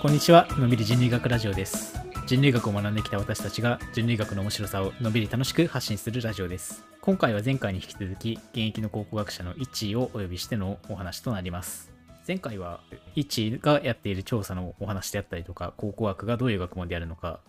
[0.00, 0.46] こんにちは。
[0.56, 1.98] のびり人類学ラジオです。
[2.24, 6.84] 人類学を学んできた私たちが人類学の面白さをのびり楽しく発信するラジオです。
[7.00, 11.90] 今回は前回に引き続き現役の考古学者のイッチーをお呼びしてのお話となります。
[12.28, 12.78] 前回は
[13.16, 17.40] イッチーがやっている調査のお話であったりとか考古学がどういう学問であるのか、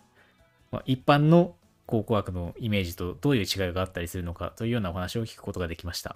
[0.71, 1.53] まあ、一般の
[1.85, 6.15] 考古学のイメージとどういう違いがあったりするのかというようなお話を聞くことができました。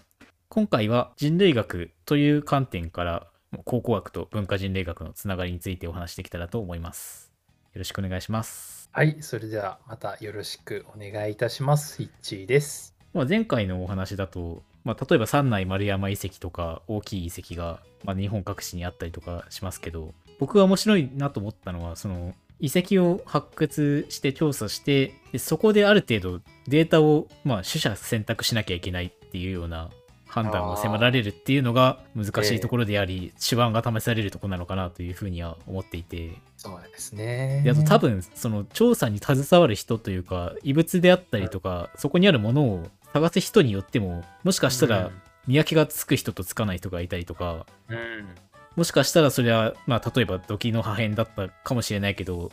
[0.50, 3.28] 今回は人類学という観点から
[3.74, 7.32] 考古学と文化人類学のつながりについてお話しできたらと思います。
[7.74, 8.88] よろしくお願いします。
[8.92, 12.04] はい、それではまたよろしくお願いいたします。
[12.04, 12.96] イッチーです。
[13.16, 29.90] まあ、前回のお話だと、まあ、例えば三内丸山遺跡とか大きい遺跡が、まあ、日本各地にあったりとかしますけど僕が面白いなと思ったのはその遺跡を発掘して調査してでそこである程度データを、まあ、取捨選択しなきゃいけないっていうような
[30.34, 36.32] 判断を迫られるっていうのが難しいところであり、手腕が試されるところなのかなというふうには思っていて。
[36.58, 37.62] そうですね。
[37.64, 45.12] であと多分その調査に携わる人というか異物であったりとか、そこにあるものを探す人によってももしかしたら
[45.46, 48.26] 見分けがつく人とつかない人がいたりとかうん、うん
[48.76, 52.52] もしかしたらそれはまあ例えば土器の破片だったかもしれないけど、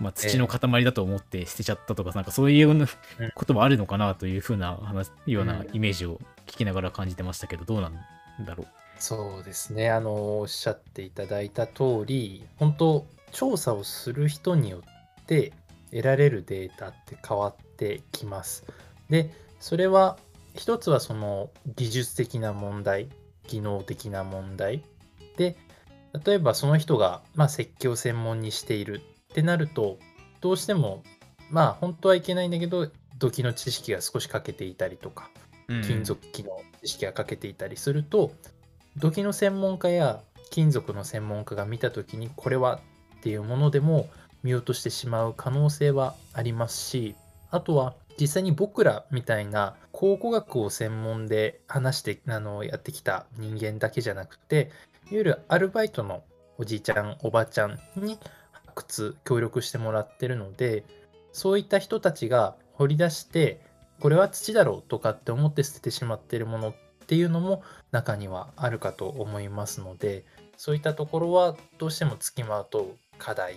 [0.00, 2.86] まあ、土の塊だと思って捨てちゃったとか、なんかそういうような
[3.34, 6.18] こともあるのかなというふうな話ようなイメージを
[6.50, 7.94] 聞きながら感じてましたけどどうなん
[8.44, 8.66] だろう？
[8.98, 9.90] そうですね。
[9.90, 14.82] あの、おっしゃっていただいた通り、本当調査をする人によ
[15.20, 15.52] って
[15.90, 18.64] 得られるデータって変わってきます。
[19.08, 20.18] で、それは
[20.54, 23.08] 一つはその技術的な問題、
[23.46, 24.84] 技能的な問題。
[25.36, 25.56] で、
[26.24, 29.98] 例えばその人が、まあ、石器を専門にしているってなると、
[30.40, 31.02] どうしても、
[31.50, 35.30] まあ本当はいけないんだけど、土器の知識が少し欠けていたりとか、
[35.82, 38.32] 金属器の知識が欠けていたりすると、
[38.96, 42.80] 土器の専門家や金属の専門家が見た時にこれは
[43.18, 44.08] っていうものでも
[44.42, 47.14] 見落としてしまう可能性はありますし
[47.50, 54.70] あとは実際に僕らみたいな考古学を専門で話してあのやってきた人間だけじゃなくて
[55.10, 56.22] いわゆるアルバイトの
[56.58, 58.18] おじいちゃんおばちゃんに
[58.52, 60.84] 発掘協力してもらってるので
[61.32, 63.60] そういった人たちが掘り出して
[64.00, 66.74] これは土だろうとかって思って捨ててしまっているものっ
[67.06, 70.24] ていうのも中にはあるかと思いますので
[70.56, 73.56] そういったところはどうしても付きまとう課題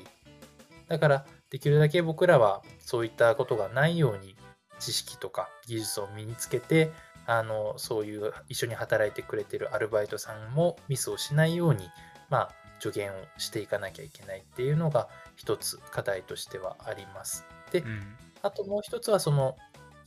[0.88, 4.36] だからできるだけ僕らはそういったことがないように
[4.80, 6.92] 知識とか技術を身につけて
[7.26, 11.88] あのそういう一緒に働いてくれてるアルバイトさんもミスをしないように
[12.30, 17.46] まあ助言をしていかなきゃいけないっていうのが一つ課題としてはあります。
[17.72, 19.56] で、うんあともう一つはその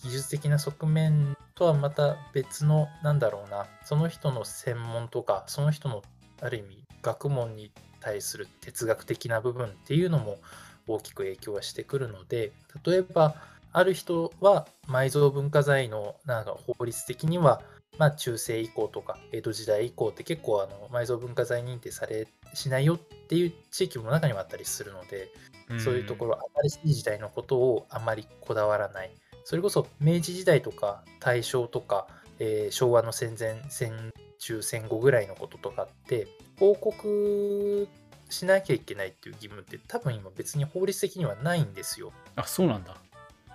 [0.03, 6.03] 技術的な側面とはまた別のなんだろうなその人の専門とかその人の
[6.41, 10.39] ある意味学問に対する哲学的な部分っていうのも
[10.87, 12.53] 大きく影響はしてくるので
[12.85, 13.35] 例えば
[13.73, 17.63] ある人は埋蔵文化財のなんか法律的には
[17.99, 25.31] まあ中世以降とか江戸時代以降って結構あの埋蔵文化財認定されしないよっていう地域も中にはあったりするので
[25.79, 29.11] そういうところ、新しい時代のことをあまりこだわらない。
[29.47, 32.09] それこそ明治時代とか大正とか、
[32.41, 36.27] えー昭和の戦前、戦中、戦後ぐらいのこととかって、
[36.59, 37.87] 報告
[38.29, 42.13] しなきゃいけないっていう義務って多分今別に法律的にはないんですよ。
[42.35, 42.97] あそうなんだ。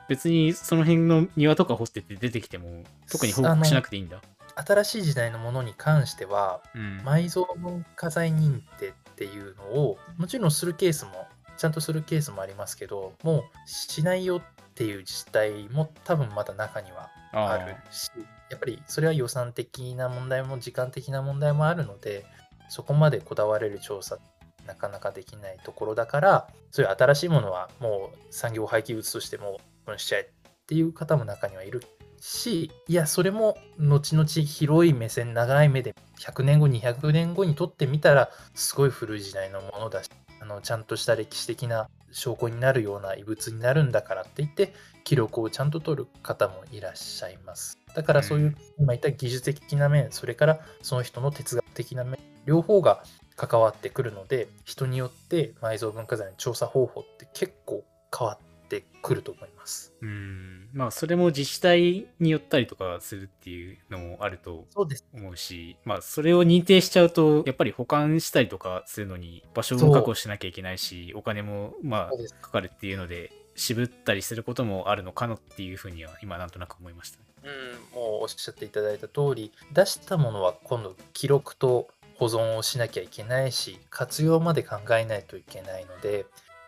[0.08, 4.22] 別にその辺の庭とか掘ってて出てきても特に報告しなくていいんだ。
[4.56, 7.02] 新しい時代のものに関しては、うん。
[7.04, 11.28] 埋蔵文化財認定っていうのをもちろんするケースも
[11.62, 14.42] ちゃんとするケースもありますけどもうしないよっ
[14.74, 18.10] ていう自治体も多分まだ中にはあるし
[18.50, 22.26] やっぱりそれは予算的な問題も時間的な問題もあるので
[22.68, 24.18] そこまでこだわれる調査
[24.66, 30.26] なかなかできないところだからそういう新しいものはもう産業廃棄物としてもうしちゃえっ
[30.66, 31.84] ていう方も中にはいる
[32.20, 40.10] しいやそれも後々広い目線長い目で100年後200年後にとってみたらすごい古い時代のものだし
[40.42, 44.74] あのちゃんとした歴史的な証拠になるような遺物になるんだからって言って
[45.04, 47.78] 記録をちゃんと取る方もいらっしゃいます。
[47.96, 48.56] だからそういう、うん。
[48.80, 53.04] 今言った技術的な面それからその人の哲学的な面両方が
[53.36, 57.84] 関わってくるので人によって埋蔵文化財の調査方法って結構
[58.18, 59.94] 変わってくると思います。
[60.02, 60.70] うん。
[60.74, 64.66] まあそれも自治体によったりとかするっていうのもあると
[65.14, 77.26] 思うしまあそれを認定しちゃうとやっぱり保管したりとかするのに場所を確保しなきゃいけないしお金もまあかかるっていうので渋ったりすることもあるのかなっていうふうには今なんとなく思いましたね。
[77.44, 86.26] うん、もうおっしゃっていただいた通り出したものは今度記録と保存をしなきゃいけないし活用まで考えないといけないので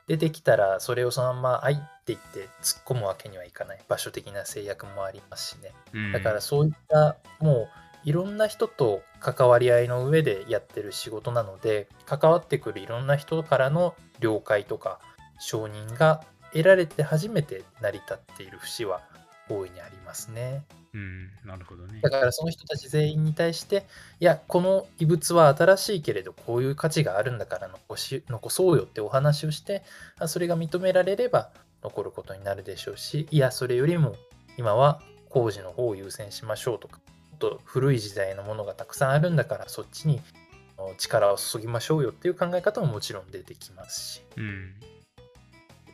[0.07, 3.79] 出てきたらそれをそのまま「はい」って言って突っ込むわけにはいかない。
[3.87, 5.73] 場所的な制約もありますしね。
[5.93, 6.11] うん。
[6.11, 7.69] だからそういったもう
[8.03, 14.99] いろんな人と関わり合いの上でやってる仕事なので関わってくるいろんな人からの了解とか
[15.39, 19.01] 承認が得られて初めて成り立っている節は
[19.49, 20.63] 大いにありますね。
[20.93, 22.09] うん、なるほどねだ。
[22.09, 23.85] からその人たち全員に対して
[24.19, 29.81] いやこの遺物は新しいけれどこういう価値があるんだから残し残そうよってお話をして
[30.19, 31.49] あそれが認められれば
[31.81, 34.15] 残ることになるでしょうしいやそれよりも
[34.57, 36.99] 今は工事の方を優先しましょうとか
[37.39, 40.21] と古い時代のものがたくさんあるんだからそっちに
[40.97, 44.73] 力を注ぎましょうよっていう考え方ももちろん出てきますしうん。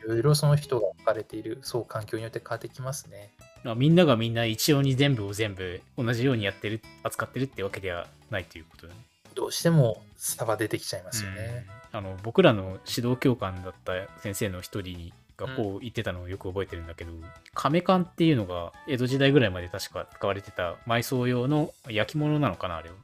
[0.04, 3.30] いろいろその人が置かれているそう環境によって変わってきますね。
[3.64, 9.00] まあみんながみんな一様に全部を全部同じようにやってる、扱ってるってわけではないということだね。
[9.34, 11.66] どうしても差が出てきちゃいますよね。
[11.74, 17.12] うんあの僕らの指導教官だった先生の一人がこう言ってたのをよく覚えてるんだけど、
[17.54, 22.94] 亀缶っていうのが江戸時代ぐらいまで確か使われてた埋葬用の焼き物なのかなあれは。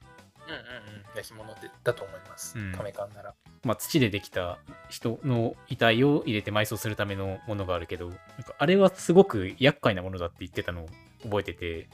[0.47, 2.59] うんうんうん、焼き物でだと思います。
[2.59, 3.35] うん亀缶なら。
[3.65, 4.59] まあ、土でできた
[4.89, 10.89] 人の遺体を入れて埋葬するためのものがあるけどなんかあれはすごく厄介なものだって言ってたのを
[11.25, 11.89] 覚えてて、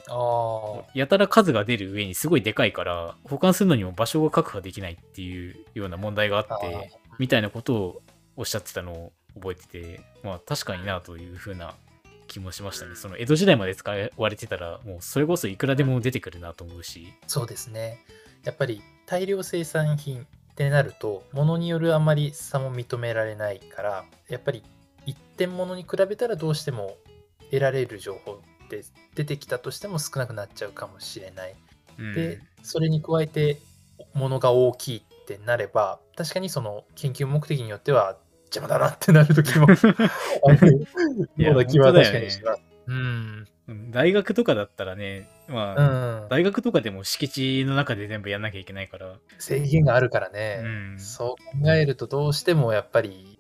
[0.94, 8.02] やたら数が出る上にすごいでかいから保管するのにも場所が確保できないっていうような問題があってみたいなことを
[8.36, 11.74] おっしゃってたのを覚えててまあ確かになというふうな
[12.26, 18.04] 気もしましたねその江戸時代まで使われてたらもうそれこそいくらでも出てくるなと思うしそうですね。
[18.44, 24.62] やっぱり大量生産品ってなると、物によるあまり差も認められないから、やっぱり
[25.06, 26.96] 一点物に比べたらどうしても
[27.50, 28.84] 得られる情報って
[29.14, 31.54] 出てきたとしても少なくなっちゃうかもしれない。
[31.98, 33.58] うんで、それに加えて
[34.14, 38.16] 物が大きいってなれば、確かにその研究目的によっては
[38.46, 40.86] 邪魔だなってなる時もある
[41.36, 42.62] ような気は確かにします。
[42.86, 43.46] うん。
[43.72, 46.28] うん大学とかだったらねまあ、うん。
[46.28, 50.60] 大学とかでも敷地の中で全部やんなきゃいけないから、制限があるからね。
[50.64, 53.38] うんそう考えるとどうしてもやっぱり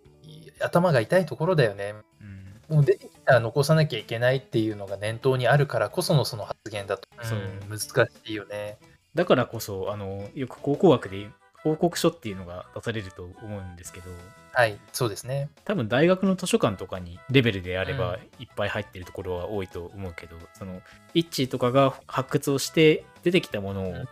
[0.60, 1.94] 頭が痛いところだよね。
[2.20, 7.08] うんもう出てきたら残さなきゃいけないっていうのが念頭にあるからこそのその発言だと。
[7.22, 7.88] そうん難し
[8.26, 8.78] いよね。
[9.14, 11.28] だからこそあのよく考古学で
[11.62, 14.10] 報告書っていうのが出されると思うんですけど
[14.54, 15.48] はい、そうですね。
[15.64, 20.82] 多分大学の図書館とかにレベルであればうんいっぱい入ってるところは多いと思うけど、その
[21.14, 24.08] イッチーとかが発掘をして出てきたものをうん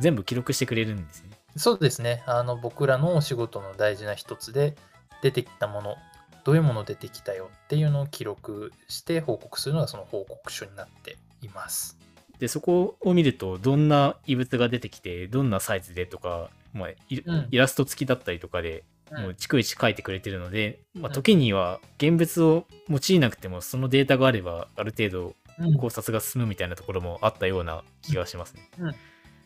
[0.00, 1.30] 全部記録してくれるんですね。
[1.56, 2.22] そうですね。
[2.26, 4.74] あの僕らのお仕事の大事な一つで
[5.22, 5.96] 出てきたもの、
[6.44, 11.98] どういうもの出てきたよっていうのを記録して報告するのがその報告書になっています。
[12.38, 18.84] でそこを見るとどんな異物が出てきてどんなサイズでとか、まあイラスト付きだったりとかでうん
[19.18, 28.70] もう逐一書いてくれてるので、まあ、うん時には現物を用いなくてもそのデータがあればある程度うん考察が進むみたいなところもあったような気がしますね。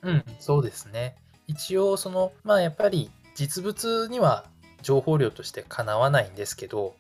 [0.03, 1.17] うん、そうですね。
[1.47, 4.45] 一応、その、まあやっぱり実物には
[4.83, 6.95] 情報量としてかなわないんですけど、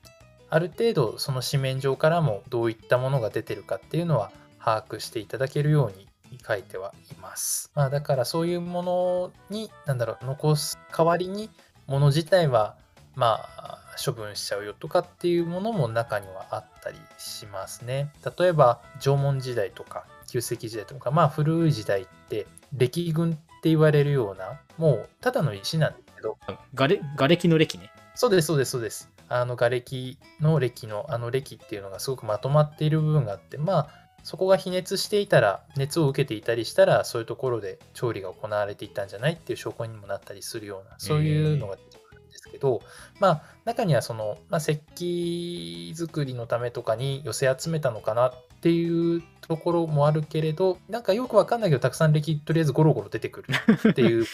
[0.48, 6.08] ある程度その紙面上からもどういったものが出てるかっていうのは把握していただけるように
[6.46, 7.70] 書いてはいます。
[7.74, 11.50] まあだからそういうものに、なんだろう、残す代わりに、
[11.86, 12.76] もの自体は、
[13.14, 18.10] まあ、処分しちゃうよとかっていうものも中にはあったりしますね。
[18.38, 26.38] 例えば縄文時代とか旧石器時代とかまあ古い時代って歴群って言われるようなもうただの石なんですけど
[26.74, 27.90] がれ瓦礫の歴ね。
[28.14, 42.82] そうですそうですそうですあの瓦礫の歴のあの歴っていうのがすごくまとまっている部分があってまあそこが比熱していたら熱を受けていたりしたらそういうところで調理が行われていたんじゃないっていう証拠にもなったりするようなそういうのが出てくるんですけど、
[43.20, 54.26] まあ中にはその、まあ、石器作りのためとかに寄せ集めたのかなっていうところもあるけれどなんかよくわかんないけどたくさん歴とりあえずゴロゴロ出てくるっていう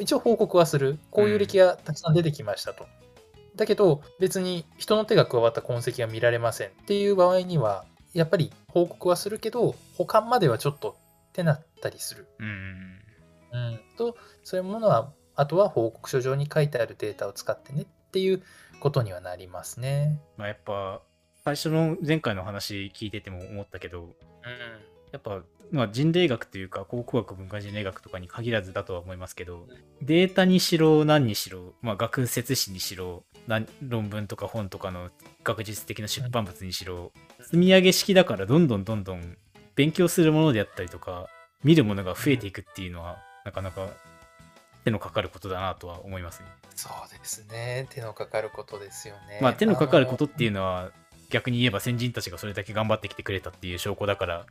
[0.00, 0.98] 一応報告はする。
[1.10, 2.86] こういう歴がたくさん出てきましたと。
[3.56, 10.96] だけど別に人の手が加わった痕跡が見られませんっていう場合にはやっぱり報告はするけど保管まではちょっと
[11.30, 12.28] ってなったりする。
[12.38, 12.98] うん。
[13.52, 18.42] うん、とそういうものはあとは報告書上に書いてあるデータを使ってねっていう
[18.80, 20.18] ことにはなりますね。
[20.36, 21.02] まあ、やっぱ
[21.44, 24.10] 最初の前回の話聞いてても思ったけどうん
[25.12, 29.66] やっぱ、まあ、人類学というか考古学文化人類学とかに限らずだとは思いますけど
[30.00, 33.31] データにしろ何にしろ、まあ、学説史にしろ何
[33.82, 35.10] 論文とか本とかの
[35.42, 39.36] 学術的な出版物にしろ積み上げ式だからどんどんどんどん
[39.74, 41.28] 勉強するものであったりとか
[41.64, 43.88] 見るものが増えていくっていうのはなかなか
[44.84, 46.46] 手のかかることだなとは思いますね。
[46.74, 47.86] そうですね。
[47.90, 49.38] 手のかかることですよね。
[49.40, 50.90] まあ手のかかることっていうのは
[51.30, 54.46] 逆に言えば先人たちがそれだけ頑張ってきてくれたっていう証拠だから、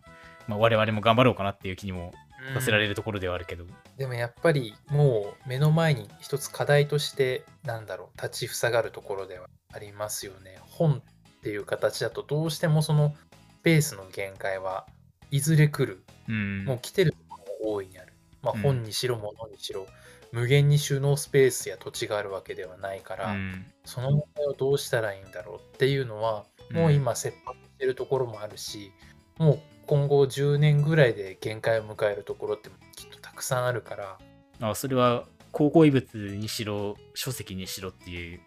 [0.48, 2.13] まあ、我々も頑張ろうかなっていう気にも
[2.53, 3.65] させられるところではあるけど、
[3.98, 8.21] でもやっぱりもう目の前に一つ課題としてなんだろう。
[8.21, 10.60] 立ちふさがるところではありますよね。
[10.62, 11.01] 本っ
[11.43, 13.15] ていう形だとどうしてもその
[13.63, 14.86] ペースの限界は
[15.29, 16.03] いずれ来る。
[16.27, 18.13] うん、もう来てるところも大いにある。
[18.41, 18.62] まあうん。
[18.62, 19.88] 本にしろ物にしろ
[20.31, 23.65] 無限に収納スペースや土地があるわけではないから、うん。
[23.86, 28.91] その問題をどうしたらいいんだろうっていうのはもう今切迫してるところもあるし、
[29.38, 34.17] もう今後10年ぐらいで限界を迎えるところってきっとたくさんあるから。
[34.61, 38.39] あそれは考古遺物にしろ書籍にしろっていう。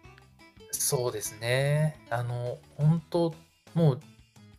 [0.71, 1.99] そうですね。
[2.09, 3.35] あの本当
[3.73, 3.99] もう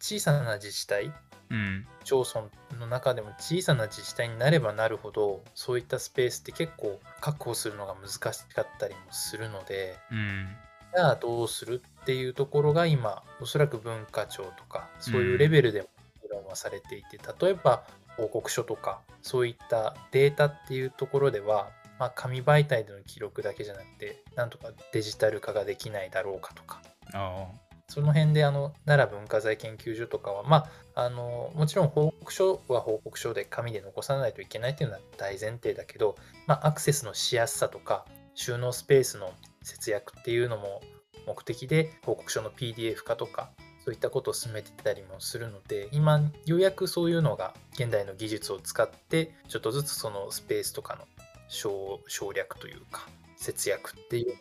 [0.00, 1.12] 小さな自治体
[1.50, 1.87] うん。
[2.04, 2.47] 町村
[2.78, 10.49] の中でも小さな自治体になればなるほどそういったスペースって結構確保するのが難しかったりもするのでうん。
[10.95, 15.88] じゃあどうするっていうところが今おそらく文化庁とかそういうレベルでも
[16.37, 17.85] 議論はされていて、例えば
[18.16, 26.81] 報告書とかそういったデータっていうところでは、まあ、紙媒体での記録だけじゃなくてなんとかデジタル化ができないだろうかとか。
[27.12, 27.47] あ
[27.88, 30.66] その辺であの奈良文化財研究所とかは、ま
[30.97, 36.16] あ、あのもちろん報告書は報告書で紙で残さないといけないというのは大前提だけど、
[36.49, 40.83] まあ、アクセスのしやすさとか収納スペースの節約っていうのも
[41.28, 43.50] 目的で報告書の PDF 化とか
[43.87, 51.02] そういったことを進めてたりもするので今ようやくそういうのが現代の技術を使ってちょっとずつそのスペースとかの
[51.47, 54.37] 省省略というか節約っていうのを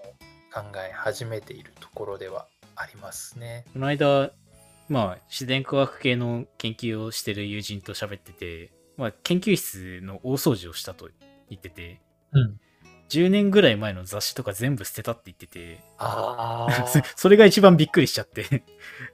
[0.51, 3.65] 考え始めているところではありますね。
[3.73, 4.31] この間
[4.89, 11.07] まあ自然科学系の研究をしてる友人と喋ってて、まあ、研究室の大掃除をしたと
[11.51, 12.59] 言っててうん、
[13.09, 15.79] 10年ぐらい前の雑誌とか全部捨てたって言ってて。
[15.97, 18.63] あそ それが一番びっくりしちゃって。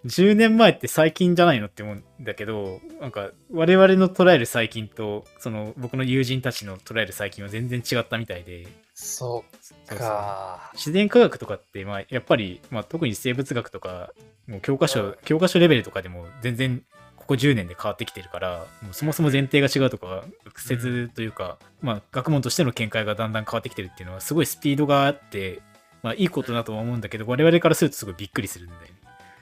[0.05, 8.67] 10年前って最近じゃないのって思うんだけどなんか我々の捉える最近とその僕の友人たちの捉える最近は全然違ったみたいで。
[8.93, 10.71] そそうか。
[10.75, 14.13] 自然科学とかって、まあ、やっぱり、まあ、特に生物学とか
[14.47, 15.17] もう教科う書ん。
[15.25, 16.83] 教科書レベルとかでも全然
[17.21, 20.23] ここ10年で変わってきてるからもうそもそも前提が違うとか
[20.53, 25.61] 屈折というか、まあ、学問としての見解がだんだん変わってきてるっていうのはすごいスピードがあって、
[26.01, 28.87] まあ、いいことだとは思うんだけど我々からするとすごいびっくりするんだよね。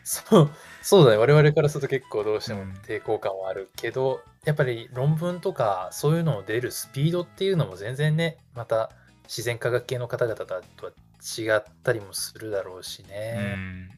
[0.03, 0.49] そう
[0.81, 8.91] そうだね我々からすると結構どうしてもうん抵抗感はあるけど、やっぱり論文とかそういうのを出るスピードっていうのも全然ねまた
[9.25, 10.55] 自然科学系の方々と
[10.87, 13.55] は違ったりもするだろうしうね。
[13.55, 13.89] ん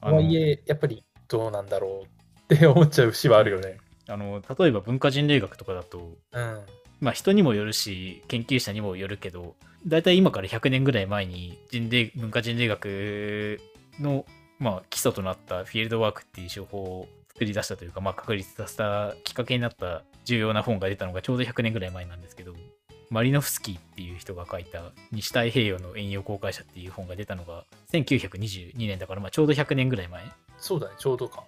[0.00, 2.21] とはいえやっぱりどうなんだろう
[2.54, 3.78] って思っちゃう節はあるよね。
[4.08, 6.60] あの例えば文化人類学とかだとうん。
[7.00, 9.56] まあ人にもよるし研究者にもよるけど
[9.86, 13.60] 大体今から100年ぐらい前に人類文化人類学
[14.00, 14.24] の、
[14.58, 22.54] まあ、基礎となったフィールドワークっていう手法を作り出したというか、まあ、確立させたきっかけになった重要な本が出たのがちょうど100年ぐらい前なんですけど
[23.10, 30.24] マリノフスキーっていう人が書いた西太平洋の遠洋航海者っていう本が出たのが1922年だから、まあ、ちょうど100年ぐらい前
[30.58, 31.42] そうだねちょうどか。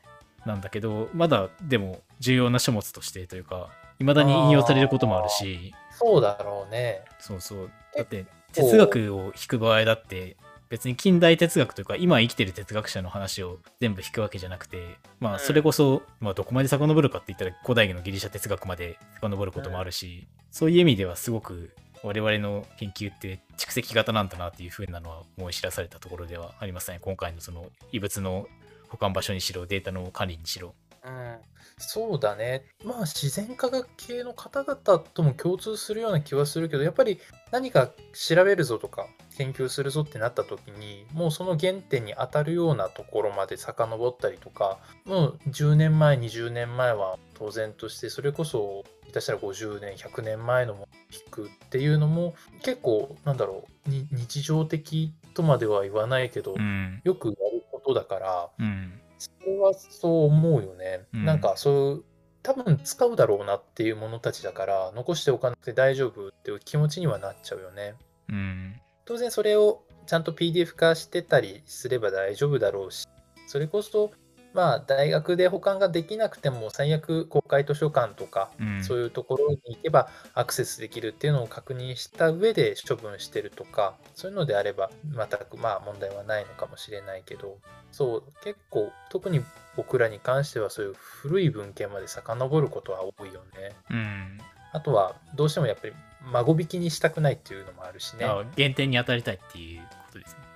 [0.47, 7.03] なんだけどまだでも重要な書物としてというか未だに引用されることもあるしそうだろうね。
[7.19, 7.71] そうそう。
[7.97, 10.37] だって、哲学を引く場合だって、
[10.69, 26.99] 別に近代哲学というか、今生きてる哲学者の話を全部引くわけじゃなくて、まあ、うんそれこそ、まあ、どこまで遡るかって言ったら、古代のギリシャ哲学まで遡ることもあるし、そういう意味ではすごく、我々の研究って蓄積型なんだなっていうふうなのは思い知らされたところではありますね。
[27.01, 28.47] 今回のその異物の
[28.95, 30.75] 保管場所にしろ、データの管理にしろ。
[31.05, 31.37] うん、
[31.77, 32.65] そうだね。
[32.83, 37.21] まあ自然科学系の方々とも共通するような気はするけど、やっぱり
[37.51, 57.03] 何か調べるぞとか研究するぞってなった時に、もうその原点に当たるようなところまで遡ったりとか、もう10年前、20年前は当然として、それこそ下手したら50年、100年前のも聞くっていうのも結構なんだろう、に日常的とまでは言わないけど、うん。
[57.05, 57.37] よく
[57.85, 59.01] ことだから、うん。
[59.19, 61.07] それはそう思うよね。
[61.15, 62.05] うんなんかそういう
[62.43, 67.95] 多分使うだろうなっていうものたちだから残しておかなくて大丈夫っていう気持ちにはなっちゃうよね。
[68.29, 68.81] うん。
[69.07, 73.07] 当然それをちゃんと PDF 化してたりすれば大丈夫だろうし
[73.47, 74.11] それこそ
[74.55, 78.85] まあ大学で保管ができなくても最悪公開図書館とかうん。
[78.85, 87.59] そういうところに行けばアクセスできるっていうのを確認した上で処分してるとかそういうのであれば全くまあ問題はないのかもしれないけど
[87.91, 89.43] そう結構特に
[89.77, 93.73] 僕らに関してはそういう古い文献まで遡ることは多いよね。
[93.91, 94.39] うん。
[94.73, 95.93] あとはどうしてもやっぱり
[96.33, 98.25] 孫引きにしたくないっていうのもあるしね。
[98.25, 99.83] あ減点に当たりたいっていう。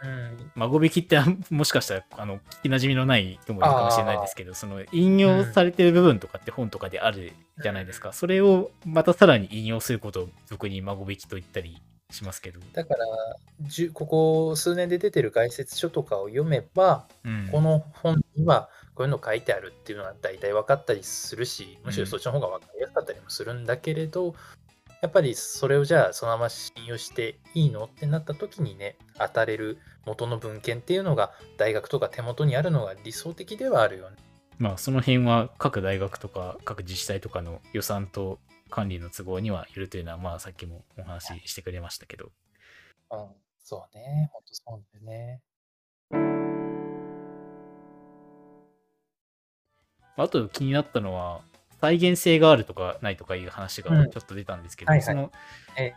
[0.02, 1.18] うん、孫引きって
[1.50, 13.04] もしかしたらあの聞きなじみのない人もいるかもしれないですけどその引用されてる部分とかって本とかであるじゃないですか、それをまたさらに引用することを俗に孫引きと言ったりしますけど、だから
[13.92, 24.34] ここ数年で出てる概説書とかを読めば、うん、この本にはこういうの書いてあるっていうのは大体分かったりするしむしろそっちの方が分かりやすかったりもするんだけれど、
[25.00, 34.16] やっぱりそれをじゃあそのまま信用していいのってなった時にね当たれる元の文献っていうのが大学とか手元にあるのが理想的ではあるよね。
[34.58, 38.40] まあその辺は各大学とか各自治体とかの予算と
[38.70, 42.32] 管理の都合にはよるというのはまあさっきもお話ししてくれましたけど
[43.12, 43.28] うん、
[43.62, 44.30] そうね。
[44.32, 45.40] ほんとそうだよね。
[50.16, 51.42] あと気になったのは
[51.80, 54.10] 再現性があるとかないとかいう話がうん。
[54.10, 55.04] ちょっと出たんですけど、はいはい。
[55.04, 55.32] その
[55.76, 55.94] え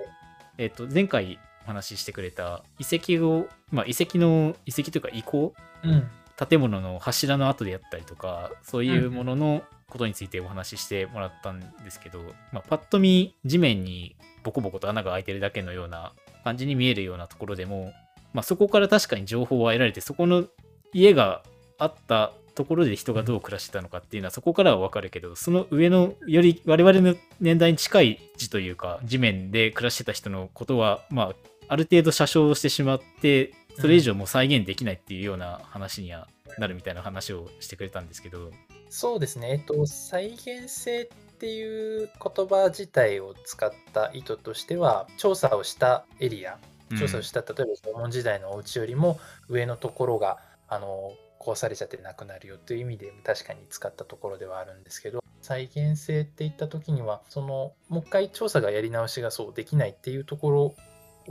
[0.58, 0.66] え。
[0.68, 6.10] っと前回お話ししてくれた遺跡を、まあ、遺跡の遺跡というか遺構うん。
[6.50, 12.20] 建物の柱の跡であったりとかそういうもののことについてお話ししてもらったんですけど、
[12.52, 17.94] まあ、パッと見地面にボコボコと穴が開いてるだけのような感じに見えるようなところでも、
[18.34, 20.46] まあ、そこから確かに情報は得られてそこの
[20.94, 21.44] 家が
[21.78, 31.36] あったところで人がどう暮らしてたのかっていうのはそこからは分かるけどその上のより我々の年代に近い地というか地面で暮らしてた人のことはまあ
[31.68, 36.28] ある程度詐称してしまってそれ以上もう再現できないっていうような話には
[36.58, 38.52] なるみたいな話をしてくれたんですけど、
[38.90, 39.52] そうですね。
[39.52, 46.60] えっと、再現性っていう言葉自体を使った意図としては、調査をしたエリア、
[47.00, 47.54] 調査をした、例え
[47.84, 60.76] ば縄文時代のお家よりも上のところが、あの、壊されちゃってなくなるよという意味で確かに使ったところではあるんですけど、再現性って言った時には、その、もう一回調査がやり直しがそうできないっていうところ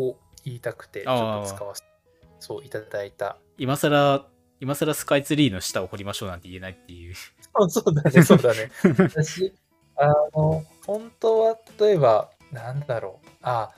[0.03, 1.89] を言いたくて、ちょっと使わせて、
[2.41, 4.27] そういただいた今更
[4.61, 7.15] 今更スカイツリーの下を掘りましょうなんて言えないっていう。
[7.15, 8.71] そうそうだね、そうだね。
[9.09, 9.55] 私、
[9.97, 13.71] あの、本当は例えば、なんだろう、あ、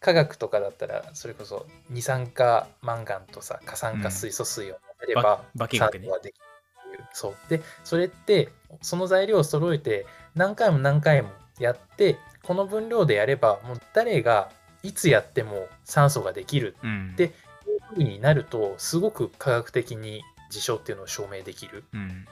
[0.00, 7.04] 科学とかだったら、それこそ二酸化マンガンとさ、過酸化水素水をれば、ば化学ねできる。
[7.12, 7.34] そう。
[7.48, 8.48] で、それって、
[8.80, 14.50] その材料を揃えて、何回も何回もやって、この分量でやれば、もう誰が
[14.82, 17.16] いつやっても酸素ができるうん。
[17.16, 17.32] でいう
[17.90, 21.84] 風になると、すごく科学的に事象っていうのを証明できる。
[21.92, 22.26] うん。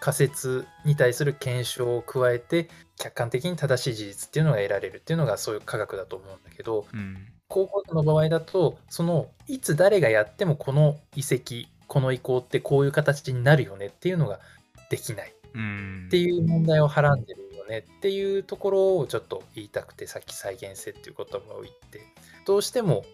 [0.00, 7.28] 仮説に対する検証を加えて客観的に正しい事実っていうのが得られるっていうのがそういう科学だと思うんだけどうん。
[7.48, 14.40] 考古学の場合だとそのいつ誰がやってもこの遺跡この遺構ってこういう形になるよねっていうのが
[14.88, 15.34] できない。
[15.52, 16.04] うん。
[16.06, 17.80] っていう問題をはらんでるよね。
[17.80, 22.00] っていうところをちょっと言いたくてさっき再現性っていう言葉を言って。
[22.46, 23.04] どうしても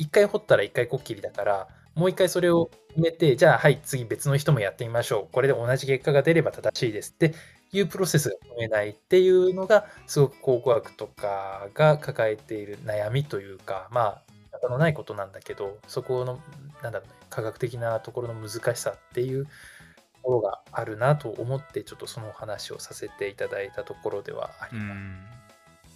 [0.00, 5.32] 一回掘ったら一回こっきりだからもう一回それを埋めてじゃあはい次別の人もやってみましょう。
[5.32, 7.34] これで同じ結果が出れば正しいですって
[7.70, 14.23] いうプロセスが踏めないっていうのがすごく考古学とかが抱えている悩みというかまあ
[14.64, 16.40] 仕方のないことなんだけどそこの
[16.82, 19.50] なんだろうね科学的なところの難しさっていうと
[20.22, 24.98] ころがあるなと思ってちょっとその話をさせていただいたところではあります。
[24.98, 25.16] うん。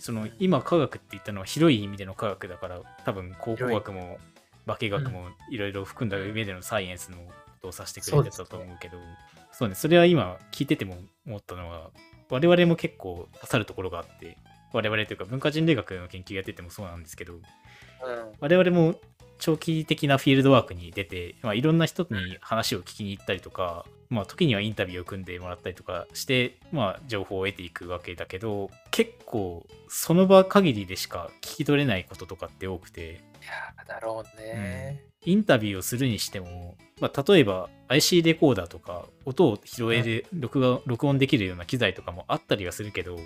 [0.00, 4.18] その今科学って言ったのは広い意味での科学だから多分考古学も
[4.66, 7.22] 化学もいろいろ含んだ上でのサイエンスのこ
[7.62, 8.98] とを指してくれてたと思うけど
[9.50, 11.90] そうねそれは今聞いてても思ったのは
[12.28, 14.36] 我々も結構刺さるところがあって
[14.72, 17.42] 我々というか文化人類学の研究やっててもそうなんですけどうん
[18.40, 18.94] 我々も
[19.38, 33.00] 長期的なフィールドワークに出て、まあ、いろんな人に話を聞きに行ったりとか、まあ、時にはインタビューを組んでもらったりとかして、まあ、情報を得ていくわけだけど結構その場限りでしか聞き取れないこととかって多くて。
[33.00, 33.14] い
[33.46, 35.04] やーだろうね。
[35.24, 43.18] インタビューをするにしても、まあ、例えば IC レコーダーとか音を拾える録画録音できるような機材とかもあったりはするけど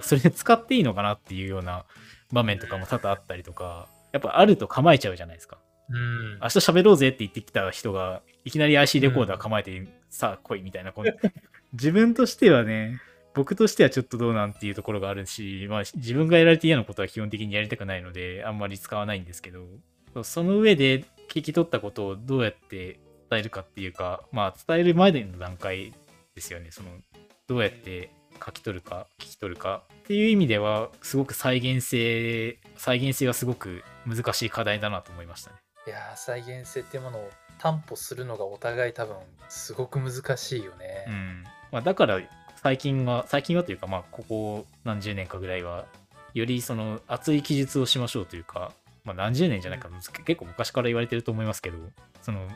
[0.00, 1.84] それで使っていいのかなっていうような
[2.32, 3.88] 場面とかも多々あったりとか。
[4.12, 5.58] やっぱあると構えちゃうじゃないですか。
[5.88, 6.38] うん。
[6.40, 11.12] 明日喋ろうぜって言ってきた人がいきなり IC レコーダー構えて、さあ来いみたいなこの
[11.72, 13.00] 自分としてはね
[13.32, 19.66] 僕としてはちょっとどうなんていうところがあるし、まあ、自分がやられて嫌なことは基本的にやりたくないのであんまり使わないんですけど。
[20.24, 22.98] その上で聞き取ったことをどうやって
[23.30, 25.92] 伝えるかっていうかまあ伝える前の段階
[26.34, 26.72] ですよね。
[26.72, 26.88] その
[27.46, 28.10] どうやって
[28.44, 35.56] 書き取るか聞き取るかっていう意味ではすごく再現性再現性がすごく難しい課題だなと思いましたね。
[35.86, 39.16] いやー再現性っていうものを担保するのがお互い多分
[39.48, 41.04] すごく難しいよね。
[41.08, 42.20] うんまあ、だから
[42.62, 45.86] 最近は最近はというかまあここ何十年かぐらいは
[46.34, 48.72] よりその熱い記述をしましょうというか、
[49.04, 49.88] まあ、何十年じゃないか
[50.24, 51.78] 結構昔から言われてると思いますけど
[52.22, 52.46] その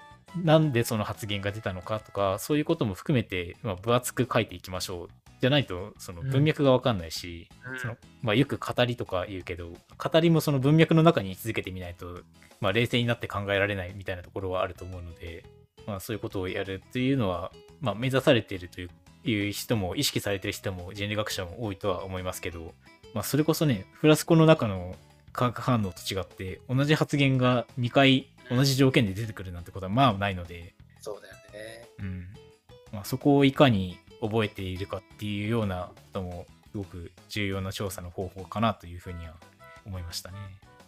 [0.42, 5.09] なんでその発言が出たのかとかそういうことも含めて、まあ、分厚く書いていきましょう
[5.40, 12.20] じゃないとその文脈が分かんないし、うんそのまあ、よく語りとか言うけど語りもその文脈の中に居続けてみないと、
[12.61, 15.44] まあ、冷静になって考えられないみたいなところはあると思うので、
[15.87, 18.90] まあ、そういうことをやるっていうのは、まあ、目指されているという
[19.27, 22.75] いう人も意識されてる人も人類学者も多いとは思いますけど、
[23.14, 24.97] まあ、それこそねフラスコの中の
[25.33, 31.88] 化学反応と違って同じ発言が2回同じ条件で出てくるなんてことはまあないので、そうだよね。
[31.99, 32.27] うん
[32.92, 39.34] まあ、そこをいかに覚えているかっていうようなこともすごく重要な調査の方法かなというふうには
[39.87, 40.38] 思いましたね。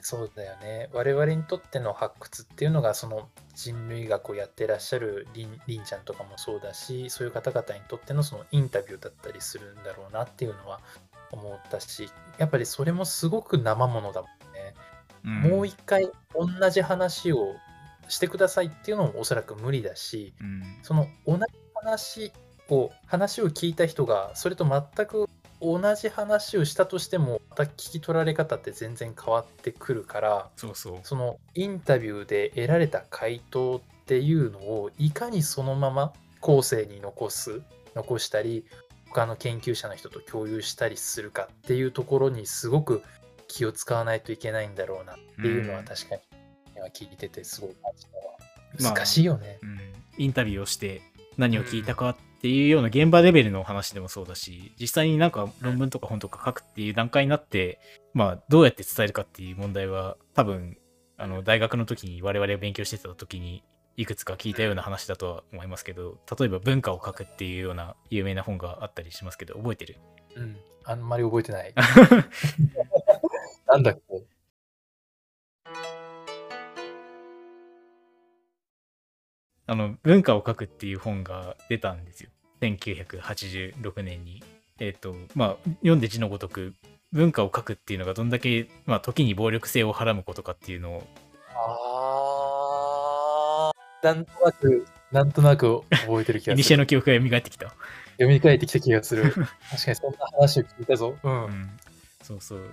[0.00, 0.88] そうだよね。
[0.92, 10.80] 我々にとっての発掘っていうのが、その人類学をやってらっしゃるりんりんちゃんとかもそうだし、そういう方々にとってのそのインタビューだったりするんだろうなっていうのは
[11.32, 14.74] 思ったし、やっぱりそれもすごく生ものだもんね。
[15.24, 17.56] うんもう一回同じ話を
[18.08, 21.42] してくださいっていうのもおそらく無理だし、うんその同じ
[21.82, 22.32] 話
[22.68, 25.28] を話を聞いた人がそれと全く
[25.60, 30.98] 同じ話をしたとしてもまた聞き取られ方って全然変わってくるからそうそう。
[31.02, 37.62] そのインタビューで得られた回答っていうのをいかにそのまま後世に残す
[37.94, 38.66] 残したり
[39.10, 43.02] 他の研究者の人と共有したりするかっていうところにすごく
[43.48, 46.20] 気を使わないといけないんだろうなっていうのはうん確かに
[46.76, 48.10] 今聞いててすごい感じた
[48.82, 49.58] まあわ難しいよね。
[49.62, 49.80] うん、
[50.18, 51.00] インタビューをして
[51.38, 57.80] 何を聞いたかっていうような現場レベルの話でもそうだし実際になんか論文とか本とか書くっていう段階になって、
[58.14, 60.76] まあ、どうやって伝えるかっていう問題は多分
[61.16, 63.64] あの大学の時に我々が勉強してた時に
[63.96, 69.96] いくつか聞いたような話だとは思いますけど例えば文化を書くっていうような有名な本があったりしますけど覚えてる？
[70.36, 71.72] うん、あんまり覚えてない。
[73.66, 74.35] なんだっけ？
[79.66, 84.42] あの文化を書くっていう本が出たんですよ1986年に
[84.78, 86.74] えっ、とまあ読んで字のごとく
[87.12, 91.02] 文化を書くっていうのがどんだけ、まあ、時に暴力性をはらむことかっていうのを
[91.54, 96.56] あーなんとなく、なんとなく覚えてる気イがする。
[96.56, 97.74] ニシエの記憶が蘇ってきた、
[98.12, 99.32] 読み替えてきた気がする。
[99.70, 101.16] 確かにそんな話を聞いたぞ。
[101.22, 101.28] う。
[101.28, 101.78] うんん、
[102.22, 102.72] そうそう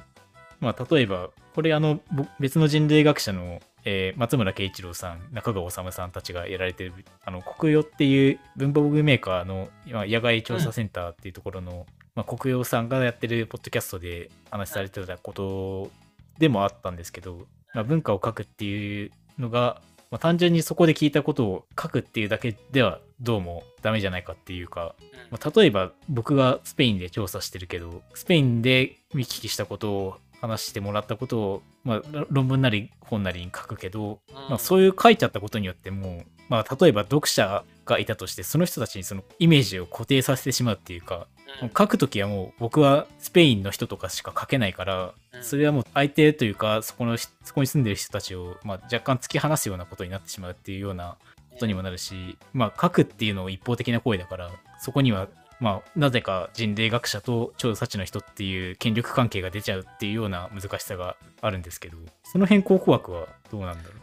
[0.59, 6.93] まあ例えばこれあのぼ別の人類学者の、えー松村慶一郎さん中川治さんたちがやられてる
[7.25, 11.85] あの国用っていう文房具メーカーのまあ野外調査センターっていうところの、
[12.15, 15.91] まあ、国用さんがやってるポッドキャストで話されてたこと
[16.39, 24.95] でもあったんですけど、まあ、文化を書くっていうのが、まあ、単純にそこで聞いたことを書くっていうだけではどうもダメじゃないかっていうか、
[25.31, 41.27] まあ、例えば僕がスペインで調査してるけどスペインで見聞きしたことを話してもらったことを、まあ、ろ論文なり本なりに書くけど、まあ、そういう書いちゃったことによってもう、まあ、例えば読者がいたとしてその人たちにそのイメージを固定させてしまうっていうか
[41.61, 41.69] うん。
[41.69, 45.43] 書くときはもう僕はスペインの人とかしか書けないからうん。
[45.43, 51.15] それはもう相手というかそこのそこに住んでる人たちを、まあ、若干突き放すようなことになってしまうっていうような
[51.51, 55.29] ことにもなるし、まあ、書くっていうのを一方的な行為だからそこには
[55.63, 64.01] まあ、なぜか人類学者と調査地の人っていう権力関係が出ちゃうっていうような難しさがあるんですけどその辺考古学はどうなんだろう？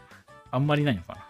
[0.53, 1.27] あんまりないのかな？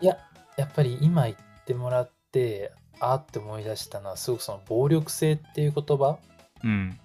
[0.00, 0.16] いや、
[0.56, 6.18] やっぱり今言ってもらって、あーって思い出したのは、すごくその暴力性っていう言葉
[6.64, 6.98] うん。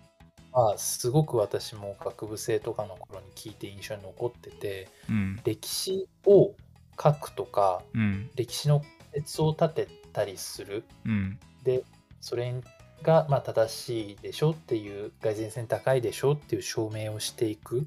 [0.53, 5.39] は、すごく私も学部生とかの頃に聞いて印象に残ってて、うん。
[5.43, 6.55] 歴史を
[7.01, 8.29] 書くとか、うん。
[8.35, 8.81] 歴史の
[9.13, 10.85] 説を立てたりする。
[11.05, 11.39] うん。
[11.63, 11.83] で、
[12.25, 12.55] それ
[13.03, 17.85] がまあ正しいでしょっていう、蓋然性高いでしょっていう証明をしていく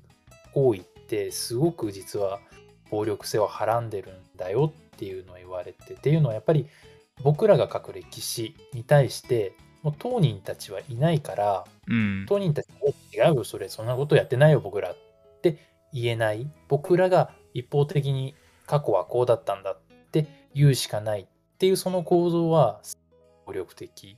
[0.55, 2.39] 行為って、すごく実は
[2.89, 6.69] 暴力性をはらんでるんだよっていうのを言われて、っていうのはやっぱり
[7.25, 12.69] 僕らが書く歴史に対して、もう当人たちはいないから、うん当人たち
[13.13, 14.97] が違うよ、それ、そんなことやってないよ、僕らっ
[15.43, 15.59] て
[15.93, 16.49] 言えない。
[16.69, 19.81] 僕らが一方的に過去はこうだったんだっ
[20.13, 21.27] て言うしかないっ
[21.59, 22.81] ていうその構造は
[23.47, 24.17] 暴力的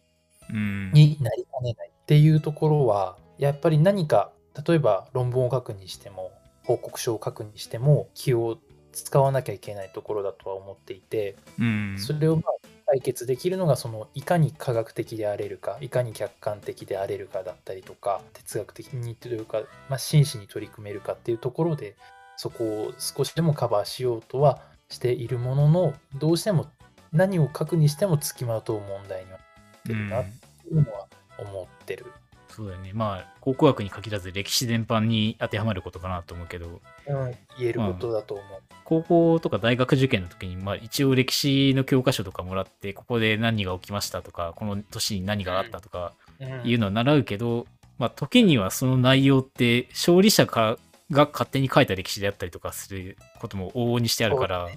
[0.52, 4.32] になりかねないっていうところは、やっぱり何か、
[4.66, 6.32] 例えば論文を書くにしても、
[6.64, 8.58] 報告書を書くにしても、気を
[8.92, 11.96] 使わなきゃいけないところだとは思っていて、うん。
[11.98, 21.94] それをまあ解決できるのがそのいかに科学的であれるかいかに客観的であれるかだったりとか哲学的にというか、まあ、真摯に取り組めるかっていうところで
[22.36, 26.66] そこを少しでもカバーしようとはしているもののどうしても
[27.12, 29.44] 何を書くにしてもつきまとう問題にはな
[29.80, 31.06] ってるなっていうのは
[31.38, 32.06] 思ってる。
[32.48, 32.92] そうだよね。
[32.92, 38.60] まあ、考古学に限らず歴史全般に当てはまることかなと思うけど、うん、言えることだと思う。
[38.84, 47.66] 高校とか大学受験の時に、まあ、一応歴史の教科書とかもらって、ここで何が起きましたとか、この年に何があったとかうんいうのは習うけど、
[47.98, 50.78] まあ、時にはその内容って勝利者か
[51.11, 54.68] が勝手に書いた歴史であったりとかすることも往々にしてあるから、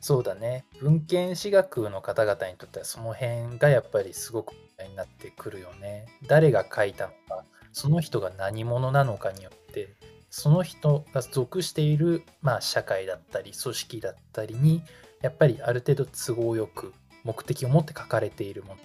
[0.00, 0.64] そうだね。
[0.80, 6.06] 文献史学の方々にとってはその辺がやっぱりすごく問題になってくるよね。
[6.26, 9.94] 誰が書いたのか、その人が何者なのかによって、
[10.30, 14.82] その人が属している、まあ、社会だったり組織だったりに
[15.22, 16.92] やっぱりある程度都合よく
[17.24, 18.76] 目的を持って書かれているものっ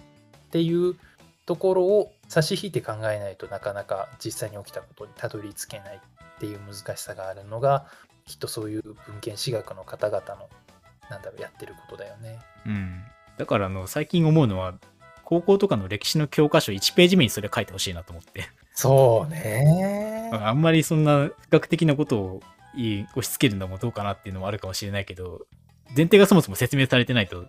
[0.50, 0.96] ていう
[1.46, 6.00] ところを差し引いて考えないとなかなか実際に起きたことにたどり着けない
[6.36, 7.86] っていう難しさがあるのが
[8.26, 10.48] きっとそういう文献史学の方々の
[11.10, 12.38] なんだろうやってることだよね。
[12.66, 13.04] うん。
[13.36, 14.74] だからあの、最近思うのは、
[15.24, 18.48] 高校とかの歴史の教科書1ページ目にそれ書いてほしいなと思って。
[18.72, 20.30] そうね。
[20.34, 22.42] あんまりそんな比較的なことを
[22.74, 25.46] 押し付けるのもどうかなっていうのもあるかもしれないけど、
[25.96, 27.46] 前提がそもそも説明されてないと、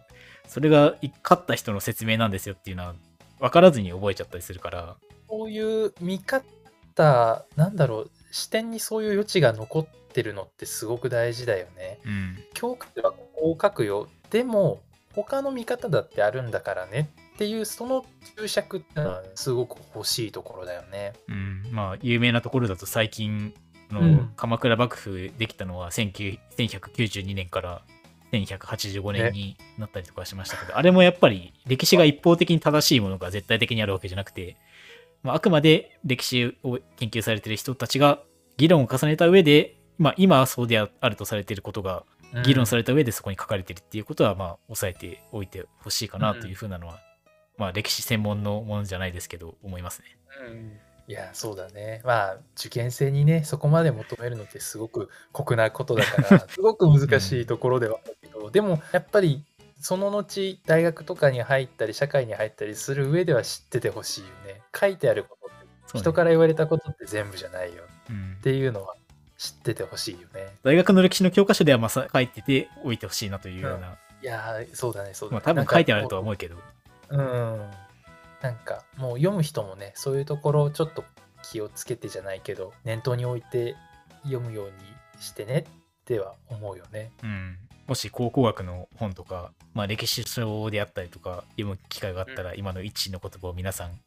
[0.48, 2.96] それが勝った人の説明なんですよっていうのは
[3.40, 4.96] 分からずに覚えちゃったりするから、
[5.28, 12.00] そういう見方なんだろう視点にそういう余地が残ってるのってすごく大事だよね。
[12.06, 12.38] うん。
[12.54, 14.82] 教科ではこう書くよでも
[15.14, 18.06] 他の見方だってあるんだからねっていうその
[18.38, 21.14] 注釈ってのはすごく欲しいところだよね。
[21.30, 23.54] うん、まあ、有名なところだと最近
[23.90, 27.84] のうん鎌倉幕府できたのは19 1192年から
[28.34, 34.58] 1185年になったりとかしましたけど、あれもやっぱり歴史が一方的に正しいものが絶対的にあるわけじゃなくて、
[35.26, 38.20] まあ、あくまで歴史を研究されている人たちが
[38.58, 42.04] 議論を重ねた上で、まあ、今はそうであるとされていることが
[42.44, 47.00] 議論されれた上でそこに書かれているっていうことは、まあ、押さえておいてほしいかなというふうなのは、
[47.58, 50.82] まあ、歴史専門のものじゃないですけど、思いますね。
[51.08, 52.02] いやそうだね。
[52.04, 59.46] まあ受験生にねそこまで求めるのってすごく酷なことだから すごく難しいところではあるけど、でもやっぱり
[59.80, 64.45] その後大学とかに入ったり社会に入ったりする上では知っててほしいよね
[64.78, 65.50] 書いてあることっ
[65.94, 68.36] て人から言われたことって全部じゃないようん。
[68.40, 68.96] っていうのは
[69.38, 70.56] 知っててほしいよね。
[70.64, 75.42] 大学の歴史の教科書ではまあさ書いてておいてほしいなというような、いやーそうだねそうだね。
[75.46, 76.56] まあ多分書いてあるとは思うけど、
[77.10, 77.72] うん
[78.42, 81.04] なんかもう読む人もねそういうところをちょっと
[81.44, 83.76] 気をつけてじゃないけど念頭に置いて
[84.24, 84.74] 読むように
[85.20, 85.64] してねっ
[86.06, 87.12] ては思うよね。
[87.24, 87.58] うん、
[87.88, 94.00] もし考古学の本とか、まあ、歴史書であったりとか読む機会があったら、今の一致の言葉を皆さん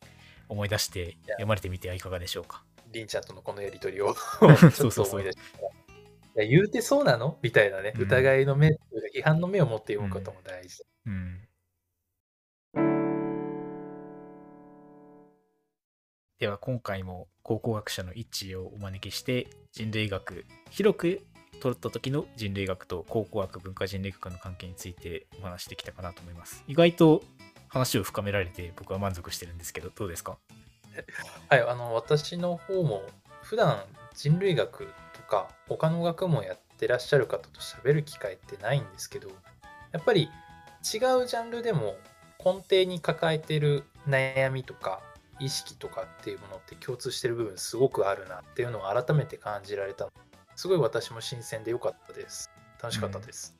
[0.49, 2.65] 思い出して読まれてみてはいかがでしょうか。
[2.93, 4.15] りんちゃんとのこのやりとりを。
[4.73, 5.27] ちそうそうそうい
[6.35, 7.39] や言うてそうなの？
[7.43, 8.03] みたいなね、うん。
[8.03, 8.69] 疑いの目
[9.15, 10.79] 批判の目を持って読むことも大事。
[10.79, 10.85] だ。
[11.07, 11.49] うん。
[16.39, 21.27] では今回も考古学者の一致をお招きして人類学広く
[21.61, 26.63] 取った時の人類学と考古学文化人類学の関係についてお話してきたかなと思います。
[26.69, 27.25] 意外と
[27.68, 30.38] 話を深められて僕は満足してるんですけどどうですか？
[31.48, 33.02] はい、あの私の方も
[33.42, 33.83] 普段
[34.14, 39.28] 人類学とか他の学問やってらっしゃる方と喋る機会ってないんですけど
[39.92, 40.31] やっぱり違う
[40.83, 41.96] ジャンルでも
[42.44, 45.00] 根底に抱えてる悩みとか
[45.40, 50.09] 意識とかっていうものって共通してる部分すごくあるなっていうのを改めて感じられた
[50.57, 52.50] すごい私も新鮮で良かったです。
[52.81, 53.57] 楽しかったです、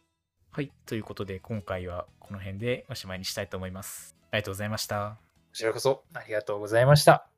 [0.50, 4.16] はいということで今回はこの辺でおしまいにしたいと思います。
[4.32, 5.16] ありがとうございました。
[5.50, 7.38] こちらこそありがとうございました。